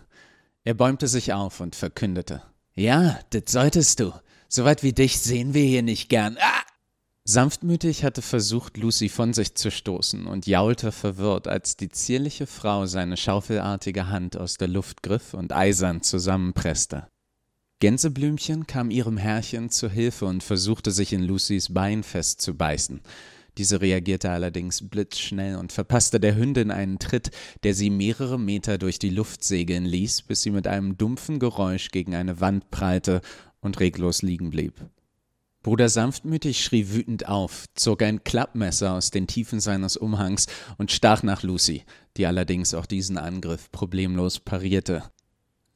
Er 0.64 0.75
bäumte 0.75 1.06
sich 1.06 1.32
auf 1.32 1.60
und 1.60 1.76
verkündete. 1.76 2.42
Ja, 2.75 3.20
das 3.30 3.44
solltest 3.46 4.00
du. 4.00 4.12
Soweit 4.48 4.82
wie 4.82 4.92
dich 4.92 5.20
sehen 5.20 5.54
wir 5.54 5.64
hier 5.64 5.82
nicht 5.82 6.08
gern. 6.08 6.38
Ah! 6.40 6.65
Sanftmütig 7.28 8.04
hatte 8.04 8.23
versucht, 8.23 8.76
Lucy 8.76 9.09
von 9.09 9.33
sich 9.33 9.56
zu 9.56 9.73
stoßen 9.73 10.28
und 10.28 10.47
jaulte 10.47 10.92
verwirrt, 10.92 11.49
als 11.49 11.76
die 11.76 11.88
zierliche 11.88 12.47
Frau 12.47 12.87
seine 12.87 13.16
schaufelartige 13.16 14.09
Hand 14.09 14.37
aus 14.37 14.59
der 14.59 14.68
Luft 14.68 15.02
griff 15.02 15.35
und 15.35 15.52
eisern 15.52 16.02
zusammenpresste. 16.02 17.09
Gänseblümchen 17.80 18.68
kam 18.68 18.92
ihrem 18.92 19.16
Herrchen 19.16 19.71
zu 19.71 19.90
Hilfe 19.90 20.26
und 20.26 20.45
versuchte 20.45 20.92
sich 20.92 21.12
in 21.12 21.25
Lucys 21.25 21.75
Bein 21.75 22.04
festzubeißen. 22.04 23.00
Diese 23.59 23.80
reagierte 23.80 24.30
allerdings 24.30 24.88
blitzschnell 24.88 25.56
und 25.56 25.73
verpasste 25.73 26.21
der 26.21 26.37
Hündin 26.37 26.71
einen 26.71 27.00
Tritt, 27.00 27.33
der 27.64 27.75
sie 27.75 27.90
mehrere 27.90 28.38
Meter 28.38 28.78
durch 28.78 29.00
die 29.00 29.11
Luft 29.11 29.42
segeln 29.42 29.85
ließ, 29.85 30.23
bis 30.23 30.42
sie 30.42 30.52
mit 30.52 30.68
einem 30.68 30.97
dumpfen 30.97 31.40
Geräusch 31.40 31.90
gegen 31.90 32.14
eine 32.14 32.40
Wand 32.40 32.71
prallte 32.71 33.21
und 33.61 33.80
reglos 33.80 34.23
liegen 34.23 34.50
blieb. 34.50 34.75
Bruder 35.66 35.88
Sanftmütig 35.88 36.62
schrie 36.62 36.90
wütend 36.90 37.26
auf, 37.26 37.64
zog 37.75 38.00
ein 38.00 38.23
Klappmesser 38.23 38.92
aus 38.92 39.11
den 39.11 39.26
Tiefen 39.26 39.58
seines 39.58 39.96
Umhangs 39.96 40.46
und 40.78 40.92
stach 40.92 41.25
nach 41.25 41.42
Lucy, 41.42 41.82
die 42.16 42.25
allerdings 42.25 42.73
auch 42.73 42.87
diesen 42.87 43.18
Angriff 43.18 43.73
problemlos 43.73 44.38
parierte. 44.38 45.02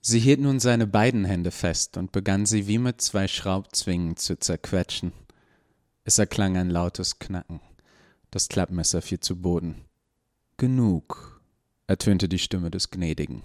Sie 0.01 0.21
hielt 0.21 0.39
nun 0.39 0.61
seine 0.61 0.87
beiden 0.87 1.25
Hände 1.25 1.51
fest 1.51 1.97
und 1.97 2.13
begann 2.13 2.47
sie 2.47 2.69
wie 2.69 2.79
mit 2.79 3.01
zwei 3.01 3.27
Schraubzwingen 3.27 4.17
zu 4.17 4.39
zerquetschen. 4.39 5.11
Es 6.05 6.21
erklang 6.21 6.57
ein 6.57 6.71
lautes 6.71 7.19
Knacken. 7.19 7.59
Das 8.31 8.49
Klappmesser 8.49 9.03
fiel 9.03 9.19
zu 9.19 9.43
Boden. 9.43 9.87
Genug, 10.57 11.43
ertönte 11.89 12.29
die 12.29 12.39
Stimme 12.39 12.71
des 12.71 12.91
Gnädigen. 12.91 13.43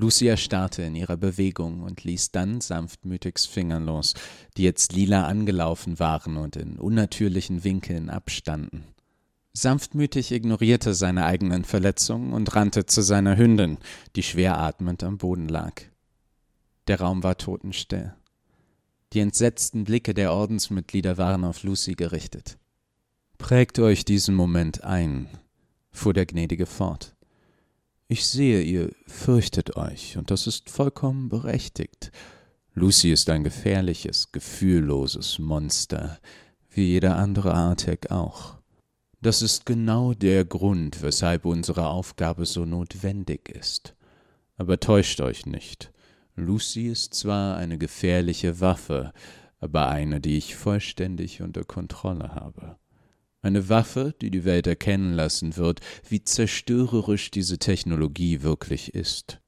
Lucy 0.00 0.28
erstarrte 0.28 0.82
in 0.82 0.96
ihrer 0.96 1.18
Bewegung 1.18 1.82
und 1.82 2.04
ließ 2.04 2.30
dann 2.30 2.62
sanftmütigs 2.62 3.44
Finger 3.44 3.78
los, 3.78 4.14
die 4.56 4.62
jetzt 4.62 4.94
lila 4.94 5.26
angelaufen 5.26 5.98
waren 5.98 6.38
und 6.38 6.56
in 6.56 6.78
unnatürlichen 6.78 7.64
Winkeln 7.64 8.08
abstanden. 8.08 8.84
Sanftmütig 9.52 10.32
ignorierte 10.32 10.94
seine 10.94 11.26
eigenen 11.26 11.64
Verletzungen 11.64 12.32
und 12.32 12.54
rannte 12.56 12.86
zu 12.86 13.02
seiner 13.02 13.36
Hündin, 13.36 13.76
die 14.16 14.22
schwer 14.22 14.58
atmend 14.58 15.02
am 15.02 15.18
Boden 15.18 15.48
lag. 15.48 15.74
Der 16.86 17.00
Raum 17.00 17.22
war 17.22 17.36
totenstill. 17.36 18.14
Die 19.12 19.20
entsetzten 19.20 19.84
Blicke 19.84 20.14
der 20.14 20.32
Ordensmitglieder 20.32 21.18
waren 21.18 21.44
auf 21.44 21.62
Lucy 21.62 21.94
gerichtet. 21.94 22.56
Prägt 23.36 23.78
euch 23.78 24.06
diesen 24.06 24.34
Moment 24.34 24.82
ein, 24.82 25.28
fuhr 25.90 26.14
der 26.14 26.26
Gnädige 26.26 26.66
fort. 26.66 27.14
Ich 28.12 28.26
sehe, 28.26 28.60
ihr 28.62 28.90
fürchtet 29.06 29.76
euch, 29.76 30.18
und 30.18 30.32
das 30.32 30.48
ist 30.48 30.68
vollkommen 30.68 31.28
berechtigt. 31.28 32.10
Lucy 32.74 33.12
ist 33.12 33.30
ein 33.30 33.44
gefährliches, 33.44 34.32
gefühlloses 34.32 35.38
Monster, 35.38 36.18
wie 36.70 36.88
jeder 36.88 37.18
andere 37.18 37.54
Artek 37.54 38.10
auch. 38.10 38.56
Das 39.20 39.42
ist 39.42 39.64
genau 39.64 40.12
der 40.12 40.44
Grund, 40.44 41.02
weshalb 41.02 41.44
unsere 41.44 41.86
Aufgabe 41.86 42.46
so 42.46 42.64
notwendig 42.64 43.48
ist. 43.48 43.94
Aber 44.56 44.80
täuscht 44.80 45.20
euch 45.20 45.46
nicht. 45.46 45.92
Lucy 46.34 46.88
ist 46.88 47.14
zwar 47.14 47.58
eine 47.58 47.78
gefährliche 47.78 48.58
Waffe, 48.58 49.12
aber 49.60 49.88
eine, 49.88 50.20
die 50.20 50.36
ich 50.36 50.56
vollständig 50.56 51.42
unter 51.42 51.62
Kontrolle 51.62 52.34
habe. 52.34 52.76
Eine 53.42 53.68
Waffe, 53.70 54.14
die 54.20 54.30
die 54.30 54.44
Welt 54.44 54.66
erkennen 54.66 55.14
lassen 55.14 55.56
wird, 55.56 55.80
wie 56.08 56.22
zerstörerisch 56.22 57.30
diese 57.30 57.58
Technologie 57.58 58.42
wirklich 58.42 58.94
ist. 58.94 59.40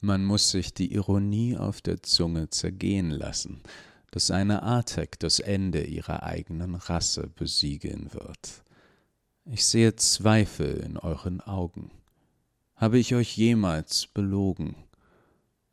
Man 0.00 0.24
muss 0.24 0.50
sich 0.50 0.72
die 0.72 0.92
Ironie 0.92 1.56
auf 1.56 1.80
der 1.80 2.02
Zunge 2.02 2.50
zergehen 2.50 3.10
lassen, 3.10 3.62
dass 4.12 4.30
eine 4.30 4.62
Artek 4.62 5.18
das 5.18 5.40
Ende 5.40 5.82
ihrer 5.82 6.22
eigenen 6.22 6.76
Rasse 6.76 7.28
besiegeln 7.34 8.12
wird. 8.12 8.62
Ich 9.44 9.64
sehe 9.64 9.96
Zweifel 9.96 10.76
in 10.78 10.96
euren 10.96 11.40
Augen. 11.40 11.90
Habe 12.76 12.98
ich 12.98 13.14
euch 13.14 13.36
jemals 13.36 14.06
belogen? 14.06 14.76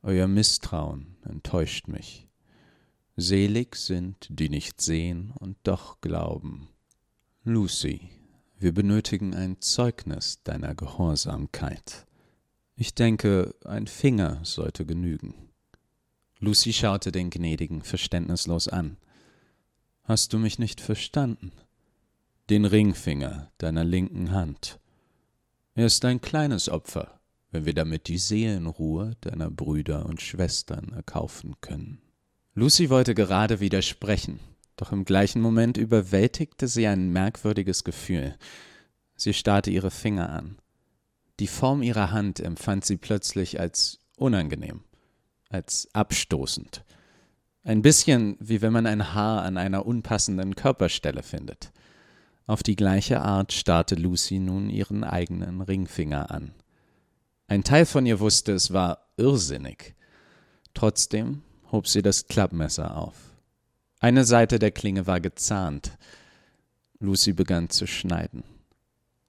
Euer 0.02 0.28
Misstrauen 0.28 1.18
enttäuscht 1.24 1.88
mich. 1.88 2.28
Selig 3.16 3.76
sind, 3.76 4.28
die 4.30 4.50
nicht 4.50 4.82
sehen 4.82 5.32
und 5.38 5.58
doch 5.64 6.02
glauben. 6.02 6.70
Lucy, 7.46 8.10
wir 8.58 8.74
benötigen 8.74 9.34
ein 9.36 9.60
Zeugnis 9.60 10.42
deiner 10.44 10.76
Gehorsamkeit. 10.76 12.08
Ich 12.78 12.96
denke, 12.96 13.54
ein 13.66 13.88
Finger 13.88 14.40
sollte 14.44 14.86
genügen. 14.86 15.36
Lucy 16.40 16.72
schaute 16.72 17.12
den 17.12 17.30
Gnädigen 17.30 17.82
verständnislos 17.82 18.70
an. 18.70 18.96
Hast 20.04 20.32
du 20.32 20.40
mich 20.40 20.58
nicht 20.58 20.80
verstanden? 20.80 21.52
Den 22.50 22.64
Ringfinger 22.64 23.52
deiner 23.58 23.84
linken 23.84 24.32
Hand. 24.32 24.80
Er 25.76 25.88
ist 25.88 26.06
ein 26.06 26.22
kleines 26.22 26.70
Opfer, 26.70 27.20
wenn 27.52 27.66
wir 27.66 27.74
damit 27.74 28.08
die 28.08 28.20
Seelenruhe 28.20 29.18
deiner 29.20 29.52
Brüder 29.52 30.06
und 30.06 30.22
Schwestern 30.22 30.94
erkaufen 30.94 31.56
können. 31.60 32.02
Lucy 32.54 32.90
wollte 32.90 33.14
gerade 33.14 33.60
widersprechen, 33.60 34.40
doch 34.76 34.92
im 34.92 35.06
gleichen 35.06 35.42
Moment 35.42 35.78
überwältigte 35.78 36.68
sie 36.68 36.88
ein 36.88 37.12
merkwürdiges 37.12 37.84
Gefühl. 37.84 38.36
Sie 39.16 39.34
starrte 39.34 39.72
ihre 39.72 39.92
Finger 39.92 40.30
an. 40.30 40.58
Die 41.40 41.48
Form 41.48 41.82
ihrer 41.82 42.12
Hand 42.12 42.40
empfand 42.40 42.86
sie 42.86 42.98
plötzlich 42.98 43.60
als 43.60 44.00
unangenehm, 44.18 44.82
als 45.50 45.88
abstoßend. 45.94 46.84
Ein 47.64 47.82
bisschen 47.82 48.36
wie 48.40 48.62
wenn 48.62 48.74
man 48.74 48.86
ein 48.86 49.14
Haar 49.14 49.44
an 49.44 49.58
einer 49.58 49.86
unpassenden 49.86 50.56
Körperstelle 50.56 51.24
findet. 51.24 51.72
Auf 52.46 52.62
die 52.62 52.76
gleiche 52.76 53.22
Art 53.22 53.54
starrte 53.54 53.96
Lucy 53.96 54.40
nun 54.40 54.70
ihren 54.70 55.04
eigenen 55.04 55.62
Ringfinger 55.62 56.30
an. 56.30 56.54
Ein 57.48 57.64
Teil 57.64 57.86
von 57.86 58.06
ihr 58.06 58.20
wusste, 58.20 58.52
es 58.52 58.74
war 58.74 59.08
irrsinnig. 59.16 59.96
Trotzdem 60.74 61.42
hob 61.72 61.88
sie 61.88 62.02
das 62.02 62.28
Klappmesser 62.28 62.98
auf. 62.98 63.33
Eine 64.04 64.26
Seite 64.26 64.60
der 64.60 64.72
Klinge 64.72 65.08
war 65.08 65.22
gezahnt. 65.22 65.98
Lucy 67.00 67.32
begann 67.32 67.70
zu 67.70 67.88
schneiden. 67.88 68.44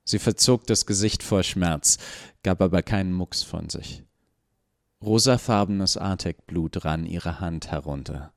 Sie 0.03 0.19
verzog 0.19 0.67
das 0.67 0.85
Gesicht 0.85 1.23
vor 1.23 1.45
Schmerz, 1.45 1.99
gab 2.43 2.61
aber 2.61 2.83
keinen 2.83 3.13
Mucks 3.13 3.45
von 3.45 3.71
sich. 3.71 4.03
Rosafarbenes 5.01 5.97
Artek-Blut 5.97 6.85
rann 6.85 7.07
ihre 7.07 7.39
Hand 7.39 7.71
herunter. 7.71 8.33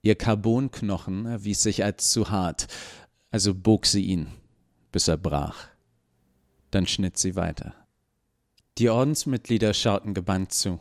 Ihr 0.00 0.14
Carbonknochen 0.14 1.26
erwies 1.26 1.62
sich 1.62 1.84
als 1.84 2.10
zu 2.10 2.30
hart, 2.30 2.66
also 3.30 3.54
bog 3.54 3.84
sie 3.84 4.06
ihn, 4.06 4.28
bis 4.92 5.08
er 5.08 5.18
brach. 5.18 5.68
Dann 6.70 6.86
schnitt 6.86 7.18
sie 7.18 7.36
weiter. 7.36 7.74
Die 8.78 8.88
Ordensmitglieder 8.88 9.74
schauten 9.74 10.14
gebannt 10.14 10.54
zu. 10.54 10.78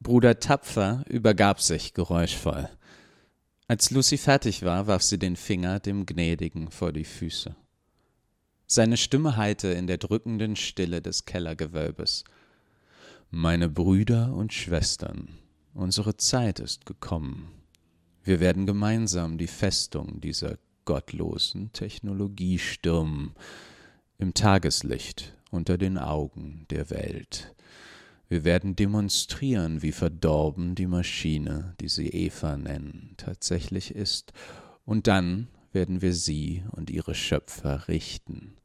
Bruder 0.00 0.40
Tapfer 0.40 1.04
übergab 1.06 1.60
sich 1.60 1.92
geräuschvoll. 1.92 2.70
Als 3.70 3.90
Lucy 3.90 4.16
fertig 4.16 4.62
war, 4.62 4.86
warf 4.86 5.02
sie 5.02 5.18
den 5.18 5.36
Finger 5.36 5.78
dem 5.78 6.06
Gnädigen 6.06 6.70
vor 6.70 6.90
die 6.90 7.04
Füße. 7.04 7.54
Seine 8.66 8.96
Stimme 8.96 9.36
hallte 9.36 9.68
in 9.68 9.86
der 9.86 9.98
drückenden 9.98 10.56
Stille 10.56 11.02
des 11.02 11.26
Kellergewölbes. 11.26 12.24
Meine 13.30 13.68
Brüder 13.68 14.32
und 14.32 14.54
Schwestern, 14.54 15.28
unsere 15.74 16.16
Zeit 16.16 16.60
ist 16.60 16.86
gekommen. 16.86 17.52
Wir 18.24 18.40
werden 18.40 18.64
gemeinsam 18.64 19.36
die 19.36 19.46
Festung 19.46 20.22
dieser 20.22 20.56
gottlosen 20.86 21.70
Technologie 21.74 22.58
stürmen, 22.58 23.34
im 24.16 24.32
Tageslicht 24.32 25.36
unter 25.50 25.76
den 25.76 25.98
Augen 25.98 26.64
der 26.70 26.88
Welt. 26.88 27.54
Wir 28.28 28.44
werden 28.44 28.76
demonstrieren, 28.76 29.82
wie 29.82 29.92
verdorben 29.92 30.74
die 30.74 30.86
Maschine, 30.86 31.74
die 31.80 31.88
sie 31.88 32.08
Eva 32.08 32.56
nennen, 32.56 33.14
tatsächlich 33.16 33.94
ist, 33.94 34.32
und 34.84 35.06
dann 35.06 35.48
werden 35.72 36.02
wir 36.02 36.14
sie 36.14 36.62
und 36.70 36.90
ihre 36.90 37.14
Schöpfer 37.14 37.88
richten. 37.88 38.56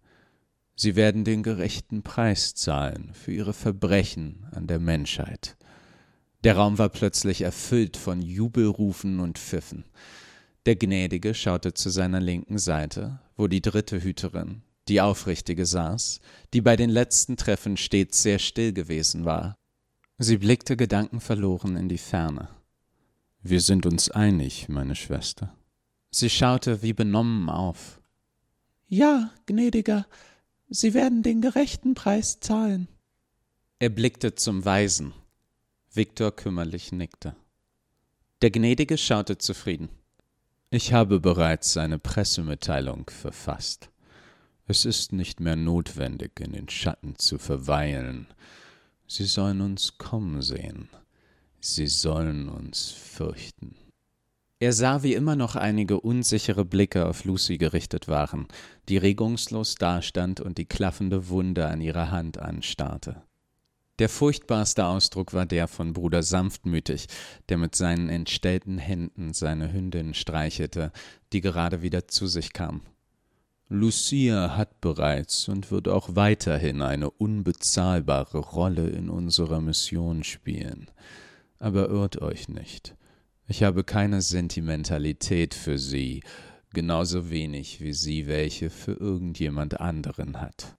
Sie 0.75 0.95
werden 0.95 1.23
den 1.23 1.43
gerechten 1.43 2.01
Preis 2.03 2.55
zahlen 2.55 3.11
für 3.13 3.31
ihre 3.31 3.53
Verbrechen 3.53 4.47
an 4.51 4.67
der 4.67 4.79
Menschheit. 4.79 5.55
Der 6.43 6.57
Raum 6.57 6.77
war 6.77 6.89
plötzlich 6.89 7.41
erfüllt 7.41 7.95
von 7.95 8.21
Jubelrufen 8.21 9.19
und 9.19 9.37
Pfiffen. 9.37 9.85
Der 10.65 10.75
Gnädige 10.75 11.33
schaute 11.33 11.73
zu 11.73 11.89
seiner 11.89 12.19
linken 12.19 12.57
Seite, 12.57 13.19
wo 13.37 13.47
die 13.47 13.61
dritte 13.61 14.01
Hüterin, 14.01 14.61
die 14.87 14.99
Aufrichtige, 14.99 15.65
saß, 15.65 16.19
die 16.53 16.61
bei 16.61 16.75
den 16.75 16.89
letzten 16.89 17.37
Treffen 17.37 17.77
stets 17.77 18.23
sehr 18.23 18.39
still 18.39 18.73
gewesen 18.73 19.25
war. 19.25 19.55
Sie 20.17 20.37
blickte 20.37 20.77
gedankenverloren 20.77 21.75
in 21.75 21.89
die 21.89 21.97
Ferne. 21.97 22.49
Wir 23.41 23.61
sind 23.61 23.85
uns 23.85 24.09
einig, 24.11 24.69
meine 24.69 24.95
Schwester. 24.95 25.55
Sie 26.11 26.29
schaute 26.29 26.81
wie 26.81 26.93
benommen 26.93 27.49
auf. 27.49 27.99
Ja, 28.87 29.31
gnädiger, 29.45 30.05
Sie 30.69 30.93
werden 30.93 31.21
den 31.21 31.41
gerechten 31.41 31.93
Preis 31.93 32.39
zahlen. 32.39 32.87
Er 33.79 33.89
blickte 33.89 34.33
zum 34.33 34.65
Weisen. 34.65 35.13
Viktor 35.93 36.35
kümmerlich 36.35 36.91
nickte. 36.91 37.35
Der 38.41 38.49
Gnädige 38.49 38.97
schaute 38.97 39.37
zufrieden. 39.37 39.89
Ich 40.69 40.91
habe 40.91 41.19
bereits 41.19 41.77
eine 41.77 41.99
Pressemitteilung 41.99 43.09
verfasst. 43.09 43.89
Es 44.65 44.85
ist 44.85 45.11
nicht 45.11 45.39
mehr 45.39 45.55
notwendig, 45.55 46.39
in 46.39 46.53
den 46.53 46.69
Schatten 46.69 47.19
zu 47.19 47.37
verweilen. 47.37 48.27
Sie 49.15 49.25
sollen 49.25 49.61
uns 49.61 49.99
kommen 49.99 50.41
sehen. 50.41 50.89
Sie 51.59 51.85
sollen 51.85 52.49
uns 52.49 52.89
fürchten. 52.89 53.75
Er 54.57 54.73
sah, 54.73 55.03
wie 55.03 55.13
immer 55.13 55.35
noch 55.35 55.55
einige 55.55 55.99
unsichere 55.99 56.65
Blicke 56.65 57.05
auf 57.05 57.23
Lucy 57.23 57.59
gerichtet 57.59 58.07
waren, 58.07 58.47
die 58.89 58.97
regungslos 58.97 59.75
dastand 59.75 60.39
und 60.39 60.57
die 60.57 60.65
klaffende 60.65 61.29
Wunde 61.29 61.67
an 61.67 61.79
ihrer 61.79 62.09
Hand 62.09 62.39
anstarrte. 62.39 63.21
Der 63.99 64.09
furchtbarste 64.09 64.87
Ausdruck 64.87 65.33
war 65.33 65.45
der 65.45 65.67
von 65.67 65.93
Bruder 65.93 66.23
Sanftmütig, 66.23 67.05
der 67.49 67.59
mit 67.59 67.75
seinen 67.75 68.09
entstellten 68.09 68.79
Händen 68.79 69.33
seine 69.33 69.71
Hündin 69.71 70.15
streichelte, 70.15 70.91
die 71.33 71.41
gerade 71.41 71.83
wieder 71.83 72.07
zu 72.07 72.25
sich 72.25 72.51
kam. 72.51 72.81
Lucia 73.73 74.55
hat 74.55 74.81
bereits 74.81 75.47
und 75.49 75.71
wird 75.71 75.87
auch 75.87 76.15
weiterhin 76.15 76.83
eine 76.83 77.09
unbezahlbare 77.09 78.37
Rolle 78.37 78.87
in 78.89 79.09
unserer 79.09 79.61
Mission 79.61 80.23
spielen. 80.23 80.91
Aber 81.57 81.89
irrt 81.89 82.21
euch 82.21 82.49
nicht. 82.49 82.95
Ich 83.47 83.63
habe 83.63 83.83
keine 83.83 84.21
Sentimentalität 84.21 85.55
für 85.55 85.79
sie, 85.79 86.21
genauso 86.71 87.31
wenig 87.31 87.81
wie 87.81 87.93
sie 87.93 88.27
welche 88.27 88.69
für 88.69 88.93
irgendjemand 88.93 89.81
anderen 89.81 90.39
hat. 90.39 90.77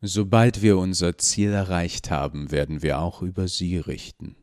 Sobald 0.00 0.62
wir 0.62 0.78
unser 0.78 1.18
Ziel 1.18 1.52
erreicht 1.52 2.10
haben, 2.10 2.50
werden 2.50 2.82
wir 2.82 3.00
auch 3.00 3.20
über 3.20 3.46
sie 3.46 3.76
richten. 3.76 4.36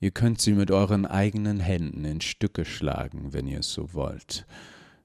Ihr 0.00 0.10
könnt 0.10 0.42
sie 0.42 0.52
mit 0.52 0.70
euren 0.70 1.06
eigenen 1.06 1.60
Händen 1.60 2.04
in 2.04 2.20
Stücke 2.20 2.66
schlagen, 2.66 3.32
wenn 3.32 3.46
ihr 3.46 3.60
es 3.60 3.72
so 3.72 3.94
wollt. 3.94 4.46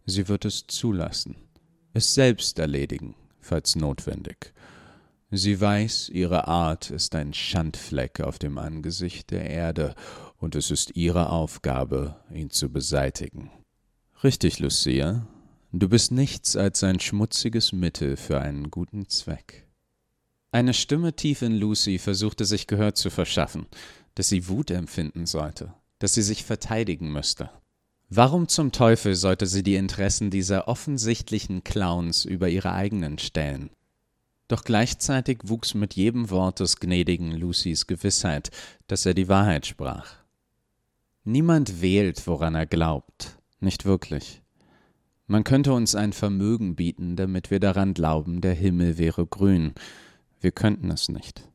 Sie 0.06 0.28
wird 0.28 0.44
es 0.44 0.68
zulassen, 0.68 1.38
es 1.94 2.14
selbst 2.14 2.60
erledigen, 2.60 3.16
falls 3.40 3.76
notwendig. 3.76 4.54
Sie 5.32 5.60
weiß, 5.62 6.10
ihre 6.10 6.48
Art 6.48 6.90
ist 6.92 7.16
ein 7.16 7.34
Schandfleck 7.34 8.20
auf 8.20 8.38
dem 8.38 8.58
Angesicht 8.58 9.32
der 9.32 9.50
Erde, 9.50 9.96
und 10.38 10.56
es 10.56 10.72
ist 10.72 10.96
ihre 10.96 11.30
Aufgabe, 11.30 12.16
ihn 12.34 12.50
zu 12.50 12.70
beseitigen. 12.70 13.52
Richtig, 14.24 14.60
Lucia, 14.60 15.28
du 15.72 15.88
bist 15.88 16.12
nichts 16.12 16.56
als 16.56 16.84
ein 16.84 17.00
schmutziges 17.00 17.72
Mittel 17.72 18.18
für 18.18 18.42
einen 18.42 18.72
guten 18.72 19.08
Zweck. 19.08 19.68
Eine 20.52 20.74
Stimme 20.74 21.16
tief 21.16 21.44
in 21.44 21.54
Lucy 21.54 21.98
versuchte 21.98 22.44
sich 22.44 22.68
Gehör 22.68 22.94
zu 22.94 23.10
verschaffen, 23.10 23.68
dass 24.16 24.28
sie 24.28 24.50
Wut 24.50 24.70
empfinden 24.70 25.26
sollte, 25.26 25.74
dass 26.00 26.14
sie 26.14 26.24
sich 26.24 26.44
verteidigen 26.44 27.14
müsste. 27.14 27.50
Warum 28.14 28.50
zum 28.50 28.74
Teufel 28.74 29.16
sollte 29.16 29.48
sie 29.48 29.64
die 29.64 29.76
Interessen 29.76 30.32
dieser 30.32 30.68
offensichtlichen 30.68 31.64
Clowns 31.64 32.26
über 32.26 32.50
ihre 32.50 32.74
eigenen 32.74 33.18
stellen? 33.20 33.70
Doch 34.50 34.66
gleichzeitig 34.66 35.40
wuchs 35.44 35.76
mit 35.76 35.94
jedem 35.94 36.30
Wort 36.30 36.60
des 36.60 36.76
gnädigen 36.82 37.32
Lucys 37.32 37.88
Gewissheit, 37.88 38.52
dass 38.88 39.06
er 39.06 39.14
die 39.14 39.30
Wahrheit 39.30 39.66
sprach. 39.66 40.08
Niemand 41.24 41.82
wählt, 41.82 42.28
woran 42.28 42.54
er 42.54 42.66
glaubt, 42.66 43.38
nicht 43.62 43.86
wirklich. 43.86 44.42
Man 45.28 45.46
könnte 45.46 45.72
uns 45.72 45.96
ein 45.96 46.12
Vermögen 46.12 46.76
bieten, 46.76 47.16
damit 47.16 47.50
wir 47.50 47.62
daran 47.62 47.94
glauben, 47.94 48.42
der 48.42 48.56
Himmel 48.56 48.98
wäre 48.98 49.26
grün. 49.26 49.74
Wir 50.42 50.52
könnten 50.52 50.92
es 50.92 51.08
nicht. 51.08 51.48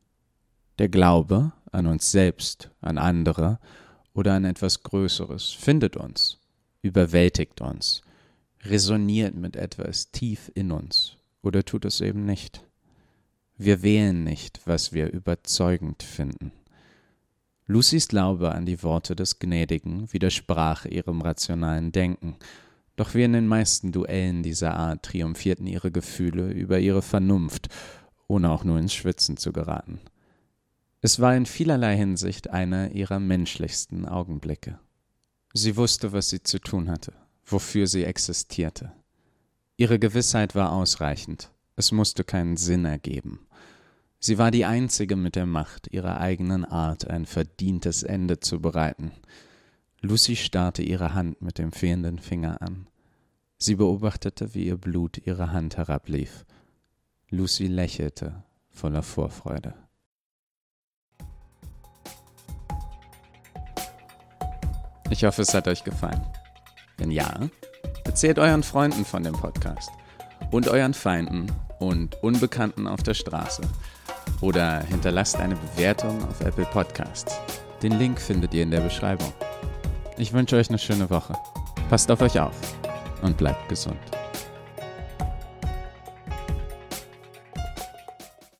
Der 0.78 0.88
Glaube 0.88 1.52
an 1.70 1.86
uns 1.86 2.10
selbst, 2.10 2.70
an 2.80 2.96
andere 2.96 3.58
oder 4.14 4.32
an 4.32 4.46
etwas 4.46 4.82
Größeres 4.82 5.50
findet 5.50 5.98
uns, 5.98 6.40
überwältigt 6.86 7.60
uns, 7.60 8.02
resoniert 8.62 9.34
mit 9.34 9.56
etwas 9.56 10.10
tief 10.10 10.50
in 10.54 10.72
uns 10.72 11.16
oder 11.42 11.64
tut 11.64 11.84
es 11.84 12.00
eben 12.00 12.24
nicht. 12.24 12.64
Wir 13.58 13.82
wählen 13.82 14.24
nicht, 14.24 14.60
was 14.66 14.92
wir 14.92 15.12
überzeugend 15.12 16.02
finden. 16.02 16.52
Lucys 17.66 18.08
Glaube 18.08 18.52
an 18.52 18.66
die 18.66 18.82
Worte 18.82 19.16
des 19.16 19.38
Gnädigen 19.38 20.12
widersprach 20.12 20.84
ihrem 20.84 21.20
rationalen 21.20 21.90
Denken, 21.90 22.36
Doch 22.96 23.14
wie 23.14 23.24
in 23.24 23.34
den 23.34 23.46
meisten 23.46 23.92
Duellen 23.92 24.42
dieser 24.42 24.74
Art 24.74 25.02
triumphierten 25.02 25.66
ihre 25.66 25.90
Gefühle 25.90 26.50
über 26.50 26.78
ihre 26.78 27.02
Vernunft, 27.02 27.68
ohne 28.26 28.50
auch 28.50 28.64
nur 28.64 28.78
ins 28.78 28.94
Schwitzen 28.94 29.36
zu 29.36 29.52
geraten. 29.52 30.00
Es 31.02 31.20
war 31.20 31.36
in 31.36 31.46
vielerlei 31.46 31.96
Hinsicht 31.96 32.50
einer 32.50 32.92
ihrer 32.92 33.20
menschlichsten 33.20 34.06
Augenblicke. 34.06 34.78
Sie 35.58 35.74
wusste, 35.78 36.12
was 36.12 36.28
sie 36.28 36.42
zu 36.42 36.58
tun 36.58 36.90
hatte, 36.90 37.14
wofür 37.46 37.86
sie 37.86 38.04
existierte. 38.04 38.92
Ihre 39.78 39.98
Gewissheit 39.98 40.54
war 40.54 40.70
ausreichend, 40.70 41.50
es 41.76 41.92
musste 41.92 42.24
keinen 42.24 42.58
Sinn 42.58 42.84
ergeben. 42.84 43.46
Sie 44.18 44.36
war 44.36 44.50
die 44.50 44.66
einzige 44.66 45.16
mit 45.16 45.34
der 45.34 45.46
Macht, 45.46 45.90
ihrer 45.90 46.20
eigenen 46.20 46.66
Art 46.66 47.08
ein 47.08 47.24
verdientes 47.24 48.02
Ende 48.02 48.38
zu 48.38 48.60
bereiten. 48.60 49.12
Lucy 50.02 50.36
starrte 50.36 50.82
ihre 50.82 51.14
Hand 51.14 51.40
mit 51.40 51.56
dem 51.56 51.72
fehlenden 51.72 52.18
Finger 52.18 52.60
an. 52.60 52.86
Sie 53.56 53.76
beobachtete, 53.76 54.54
wie 54.54 54.66
ihr 54.66 54.76
Blut 54.76 55.16
ihre 55.24 55.52
Hand 55.52 55.78
herablief. 55.78 56.44
Lucy 57.30 57.66
lächelte 57.66 58.44
voller 58.68 59.02
Vorfreude. 59.02 59.72
Ich 65.16 65.24
hoffe, 65.24 65.40
es 65.40 65.54
hat 65.54 65.66
euch 65.66 65.82
gefallen. 65.82 66.20
Wenn 66.98 67.10
ja, 67.10 67.40
erzählt 68.04 68.38
euren 68.38 68.62
Freunden 68.62 69.02
von 69.06 69.22
dem 69.22 69.32
Podcast 69.32 69.88
und 70.50 70.68
euren 70.68 70.92
Feinden 70.92 71.50
und 71.78 72.22
Unbekannten 72.22 72.86
auf 72.86 73.02
der 73.02 73.14
Straße 73.14 73.62
oder 74.42 74.80
hinterlasst 74.80 75.36
eine 75.36 75.56
Bewertung 75.56 76.22
auf 76.28 76.42
Apple 76.42 76.66
Podcasts. 76.66 77.40
Den 77.82 77.92
Link 77.92 78.20
findet 78.20 78.52
ihr 78.52 78.64
in 78.64 78.70
der 78.70 78.80
Beschreibung. 78.80 79.32
Ich 80.18 80.34
wünsche 80.34 80.56
euch 80.56 80.68
eine 80.68 80.78
schöne 80.78 81.08
Woche. 81.08 81.32
Passt 81.88 82.10
auf 82.10 82.20
euch 82.20 82.38
auf 82.38 82.76
und 83.22 83.38
bleibt 83.38 83.70
gesund. 83.70 84.15